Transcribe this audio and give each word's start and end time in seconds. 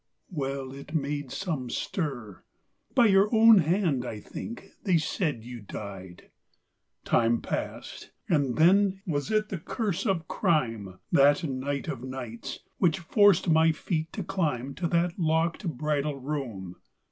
Well, 0.31 0.73
it 0.73 0.95
made 0.95 1.31
some 1.31 1.69
stir 1.69 2.43
By 2.95 3.05
your 3.05 3.29
own 3.31 3.59
hand, 3.59 4.03
I 4.03 4.19
think, 4.19 4.69
they 4.83 4.97
said 4.97 5.43
you 5.43 5.59
died. 5.61 6.23
IV 6.23 6.31
Time 7.05 7.39
passed. 7.39 8.09
And 8.27 8.57
then 8.57 9.03
was 9.05 9.29
it 9.29 9.49
the 9.49 9.59
curse 9.59 10.07
of 10.07 10.27
crime, 10.27 10.97
That 11.11 11.43
night 11.43 11.87
of 11.87 12.03
nights, 12.03 12.61
which 12.79 12.97
forced 12.97 13.47
my 13.47 13.71
feet 13.73 14.11
to 14.13 14.23
climb 14.23 14.73
To 14.73 14.87
that 14.87 15.19
locked 15.19 15.67
bridal 15.69 16.15
room? 16.19 16.77